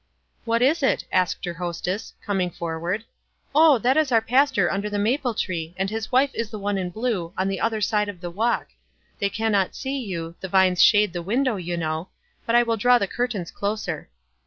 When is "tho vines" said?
10.41-10.81